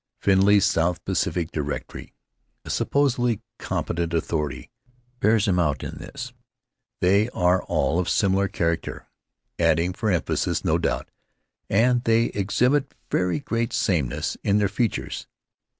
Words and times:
Findlay's 0.19 0.65
South 0.65 1.05
Pacific 1.05 1.51
Directory, 1.51 2.15
a 2.65 2.71
supposedly 2.71 3.43
competent 3.59 4.15
authority, 4.15 4.71
bears 5.19 5.47
him 5.47 5.59
out 5.59 5.83
in 5.83 5.99
this: 5.99 6.33
"They 7.01 7.29
are 7.35 7.61
all 7.65 7.99
of 7.99 8.09
similar 8.09 8.47
charac 8.47 8.81
ter," 8.81 9.05
adding, 9.59 9.93
for 9.93 10.09
emphasis, 10.09 10.65
no 10.65 10.79
doubt, 10.79 11.11
"and 11.69 12.03
they 12.05 12.31
exhibit 12.33 12.95
very 13.11 13.39
great 13.41 13.73
sameness 13.73 14.37
in 14.43 14.57
their 14.57 14.67
features." 14.67 15.27